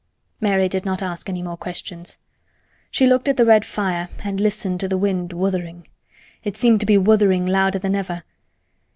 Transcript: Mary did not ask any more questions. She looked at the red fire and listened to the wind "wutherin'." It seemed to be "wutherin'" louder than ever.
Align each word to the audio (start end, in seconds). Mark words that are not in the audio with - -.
Mary 0.39 0.67
did 0.67 0.83
not 0.83 1.03
ask 1.03 1.29
any 1.29 1.43
more 1.43 1.55
questions. 1.55 2.17
She 2.89 3.05
looked 3.05 3.27
at 3.27 3.37
the 3.37 3.45
red 3.45 3.63
fire 3.63 4.09
and 4.23 4.41
listened 4.41 4.79
to 4.79 4.87
the 4.87 4.97
wind 4.97 5.31
"wutherin'." 5.31 5.85
It 6.43 6.57
seemed 6.57 6.79
to 6.79 6.87
be 6.87 6.97
"wutherin'" 6.97 7.45
louder 7.45 7.77
than 7.77 7.93
ever. 7.93 8.23